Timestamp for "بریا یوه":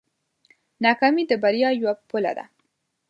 1.43-1.93